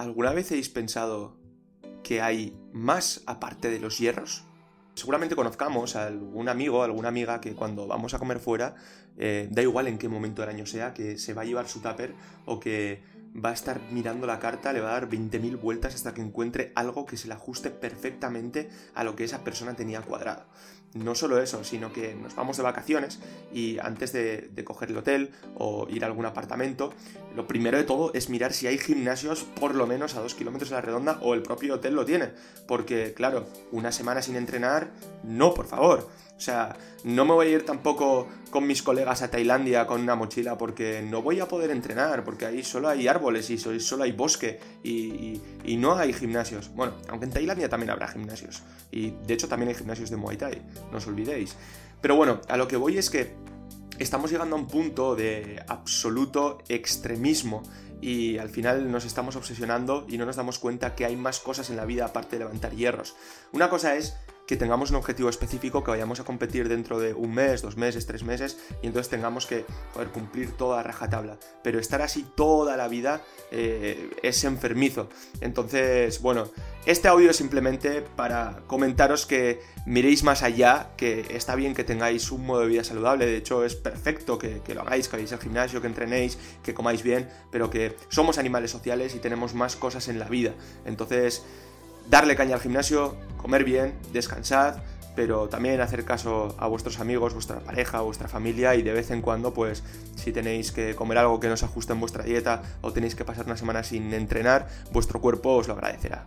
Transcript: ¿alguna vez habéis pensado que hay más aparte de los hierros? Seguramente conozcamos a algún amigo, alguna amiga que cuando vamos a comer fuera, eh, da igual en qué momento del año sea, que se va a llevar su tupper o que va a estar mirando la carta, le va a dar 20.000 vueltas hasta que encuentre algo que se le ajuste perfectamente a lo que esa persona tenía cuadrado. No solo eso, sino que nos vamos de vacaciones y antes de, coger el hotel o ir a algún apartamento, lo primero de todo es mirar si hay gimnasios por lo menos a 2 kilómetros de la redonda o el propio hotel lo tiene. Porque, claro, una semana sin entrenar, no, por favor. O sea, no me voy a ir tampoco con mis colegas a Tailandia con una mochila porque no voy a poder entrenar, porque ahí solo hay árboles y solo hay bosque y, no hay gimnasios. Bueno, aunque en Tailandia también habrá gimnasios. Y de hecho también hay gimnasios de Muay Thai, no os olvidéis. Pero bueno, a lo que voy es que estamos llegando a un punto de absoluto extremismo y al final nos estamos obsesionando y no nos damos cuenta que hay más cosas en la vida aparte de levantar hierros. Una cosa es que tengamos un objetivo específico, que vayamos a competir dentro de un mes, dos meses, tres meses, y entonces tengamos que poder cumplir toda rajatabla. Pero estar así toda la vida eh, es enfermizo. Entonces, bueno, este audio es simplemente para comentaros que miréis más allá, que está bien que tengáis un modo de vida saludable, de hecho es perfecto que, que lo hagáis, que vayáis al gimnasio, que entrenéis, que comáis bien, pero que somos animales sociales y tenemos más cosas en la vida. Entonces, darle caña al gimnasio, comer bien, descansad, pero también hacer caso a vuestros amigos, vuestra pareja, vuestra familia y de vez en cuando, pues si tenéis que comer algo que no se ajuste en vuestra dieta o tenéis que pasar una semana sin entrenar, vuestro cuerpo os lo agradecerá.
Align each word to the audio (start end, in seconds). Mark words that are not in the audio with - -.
¿alguna 0.00 0.32
vez 0.32 0.50
habéis 0.50 0.70
pensado 0.70 1.36
que 2.02 2.22
hay 2.22 2.56
más 2.72 3.22
aparte 3.26 3.70
de 3.70 3.78
los 3.78 3.98
hierros? 3.98 4.44
Seguramente 4.94 5.36
conozcamos 5.36 5.94
a 5.94 6.06
algún 6.06 6.48
amigo, 6.48 6.82
alguna 6.82 7.08
amiga 7.08 7.40
que 7.42 7.54
cuando 7.54 7.86
vamos 7.86 8.14
a 8.14 8.18
comer 8.18 8.40
fuera, 8.40 8.76
eh, 9.18 9.48
da 9.50 9.60
igual 9.60 9.88
en 9.88 9.98
qué 9.98 10.08
momento 10.08 10.40
del 10.40 10.50
año 10.50 10.64
sea, 10.64 10.94
que 10.94 11.18
se 11.18 11.34
va 11.34 11.42
a 11.42 11.44
llevar 11.44 11.68
su 11.68 11.80
tupper 11.80 12.14
o 12.46 12.58
que 12.58 13.02
va 13.32 13.50
a 13.50 13.52
estar 13.52 13.80
mirando 13.92 14.26
la 14.26 14.38
carta, 14.38 14.72
le 14.72 14.80
va 14.80 14.88
a 14.88 14.92
dar 14.92 15.08
20.000 15.08 15.60
vueltas 15.60 15.94
hasta 15.94 16.14
que 16.14 16.22
encuentre 16.22 16.72
algo 16.74 17.04
que 17.04 17.18
se 17.18 17.28
le 17.28 17.34
ajuste 17.34 17.70
perfectamente 17.70 18.70
a 18.94 19.04
lo 19.04 19.14
que 19.14 19.24
esa 19.24 19.44
persona 19.44 19.74
tenía 19.74 20.00
cuadrado. 20.00 20.46
No 20.94 21.14
solo 21.14 21.40
eso, 21.40 21.62
sino 21.62 21.92
que 21.92 22.16
nos 22.16 22.34
vamos 22.34 22.56
de 22.56 22.64
vacaciones 22.64 23.20
y 23.52 23.78
antes 23.78 24.12
de, 24.12 24.50
coger 24.64 24.90
el 24.90 24.96
hotel 24.96 25.30
o 25.56 25.86
ir 25.88 26.02
a 26.02 26.08
algún 26.08 26.26
apartamento, 26.26 26.92
lo 27.34 27.46
primero 27.46 27.78
de 27.78 27.84
todo 27.84 28.12
es 28.14 28.28
mirar 28.28 28.52
si 28.52 28.66
hay 28.66 28.78
gimnasios 28.78 29.44
por 29.44 29.74
lo 29.74 29.86
menos 29.86 30.14
a 30.14 30.20
2 30.20 30.34
kilómetros 30.34 30.70
de 30.70 30.76
la 30.76 30.82
redonda 30.82 31.18
o 31.22 31.34
el 31.34 31.42
propio 31.42 31.74
hotel 31.74 31.94
lo 31.94 32.04
tiene. 32.04 32.30
Porque, 32.66 33.14
claro, 33.14 33.46
una 33.70 33.92
semana 33.92 34.22
sin 34.22 34.36
entrenar, 34.36 34.90
no, 35.22 35.54
por 35.54 35.66
favor. 35.66 36.08
O 36.36 36.42
sea, 36.42 36.74
no 37.04 37.26
me 37.26 37.34
voy 37.34 37.48
a 37.48 37.50
ir 37.50 37.66
tampoco 37.66 38.26
con 38.50 38.66
mis 38.66 38.82
colegas 38.82 39.20
a 39.20 39.30
Tailandia 39.30 39.86
con 39.86 40.00
una 40.00 40.14
mochila 40.14 40.56
porque 40.56 41.02
no 41.02 41.20
voy 41.20 41.38
a 41.38 41.46
poder 41.46 41.70
entrenar, 41.70 42.24
porque 42.24 42.46
ahí 42.46 42.64
solo 42.64 42.88
hay 42.88 43.06
árboles 43.08 43.50
y 43.50 43.58
solo 43.58 44.04
hay 44.04 44.12
bosque 44.12 44.58
y, 44.82 45.40
no 45.76 45.96
hay 45.96 46.12
gimnasios. 46.14 46.70
Bueno, 46.74 46.94
aunque 47.08 47.26
en 47.26 47.32
Tailandia 47.32 47.68
también 47.68 47.90
habrá 47.90 48.08
gimnasios. 48.08 48.62
Y 48.90 49.10
de 49.10 49.34
hecho 49.34 49.48
también 49.48 49.68
hay 49.68 49.74
gimnasios 49.74 50.08
de 50.08 50.16
Muay 50.16 50.36
Thai, 50.36 50.62
no 50.90 50.96
os 50.96 51.06
olvidéis. 51.06 51.56
Pero 52.00 52.16
bueno, 52.16 52.40
a 52.48 52.56
lo 52.56 52.66
que 52.66 52.76
voy 52.76 52.96
es 52.96 53.10
que 53.10 53.34
estamos 54.00 54.30
llegando 54.30 54.56
a 54.56 54.58
un 54.58 54.66
punto 54.66 55.14
de 55.14 55.62
absoluto 55.68 56.58
extremismo 56.68 57.62
y 58.00 58.38
al 58.38 58.48
final 58.48 58.90
nos 58.90 59.04
estamos 59.04 59.36
obsesionando 59.36 60.06
y 60.08 60.16
no 60.16 60.24
nos 60.24 60.36
damos 60.36 60.58
cuenta 60.58 60.94
que 60.94 61.04
hay 61.04 61.16
más 61.16 61.38
cosas 61.38 61.68
en 61.68 61.76
la 61.76 61.84
vida 61.84 62.06
aparte 62.06 62.36
de 62.36 62.44
levantar 62.44 62.74
hierros. 62.74 63.14
Una 63.52 63.68
cosa 63.68 63.96
es 63.96 64.16
que 64.50 64.56
tengamos 64.56 64.90
un 64.90 64.96
objetivo 64.96 65.28
específico, 65.28 65.84
que 65.84 65.92
vayamos 65.92 66.18
a 66.18 66.24
competir 66.24 66.68
dentro 66.68 66.98
de 66.98 67.14
un 67.14 67.32
mes, 67.32 67.62
dos 67.62 67.76
meses, 67.76 68.04
tres 68.04 68.24
meses, 68.24 68.58
y 68.82 68.88
entonces 68.88 69.08
tengamos 69.08 69.46
que 69.46 69.64
poder 69.94 70.08
cumplir 70.08 70.56
toda 70.56 70.82
rajatabla. 70.82 71.38
Pero 71.62 71.78
estar 71.78 72.02
así 72.02 72.26
toda 72.34 72.76
la 72.76 72.88
vida 72.88 73.22
eh, 73.52 74.10
es 74.24 74.42
enfermizo. 74.42 75.08
Entonces, 75.40 76.20
bueno, 76.20 76.50
este 76.84 77.06
audio 77.06 77.30
es 77.30 77.36
simplemente 77.36 78.02
para 78.02 78.62
comentaros 78.66 79.24
que 79.24 79.60
miréis 79.86 80.24
más 80.24 80.42
allá, 80.42 80.94
que 80.96 81.26
está 81.30 81.54
bien 81.54 81.72
que 81.72 81.84
tengáis 81.84 82.32
un 82.32 82.44
modo 82.44 82.62
de 82.62 82.66
vida 82.66 82.82
saludable, 82.82 83.26
de 83.26 83.36
hecho 83.36 83.64
es 83.64 83.76
perfecto 83.76 84.36
que, 84.36 84.62
que 84.62 84.74
lo 84.74 84.80
hagáis, 84.80 85.06
que 85.06 85.12
vayáis 85.12 85.32
al 85.32 85.38
gimnasio, 85.38 85.80
que 85.80 85.86
entrenéis, 85.86 86.38
que 86.64 86.74
comáis 86.74 87.04
bien, 87.04 87.28
pero 87.52 87.70
que 87.70 87.94
somos 88.08 88.36
animales 88.36 88.72
sociales 88.72 89.14
y 89.14 89.20
tenemos 89.20 89.54
más 89.54 89.76
cosas 89.76 90.08
en 90.08 90.18
la 90.18 90.28
vida. 90.28 90.54
Entonces, 90.84 91.44
darle 92.10 92.34
caña 92.34 92.56
al 92.56 92.60
gimnasio, 92.60 93.16
comer 93.36 93.64
bien, 93.64 93.94
descansad, 94.12 94.76
pero 95.14 95.48
también 95.48 95.80
hacer 95.80 96.04
caso 96.04 96.54
a 96.58 96.66
vuestros 96.66 96.98
amigos, 96.98 97.34
vuestra 97.34 97.60
pareja, 97.60 98.00
vuestra 98.00 98.28
familia 98.28 98.74
y 98.74 98.82
de 98.82 98.92
vez 98.92 99.10
en 99.10 99.22
cuando, 99.22 99.54
pues 99.54 99.82
si 100.16 100.32
tenéis 100.32 100.72
que 100.72 100.94
comer 100.94 101.18
algo 101.18 101.40
que 101.40 101.48
no 101.48 101.56
se 101.56 101.64
ajuste 101.64 101.92
en 101.92 102.00
vuestra 102.00 102.24
dieta 102.24 102.62
o 102.80 102.92
tenéis 102.92 103.14
que 103.14 103.24
pasar 103.24 103.46
una 103.46 103.56
semana 103.56 103.82
sin 103.84 104.12
entrenar, 104.12 104.68
vuestro 104.92 105.20
cuerpo 105.20 105.54
os 105.56 105.68
lo 105.68 105.74
agradecerá. 105.74 106.26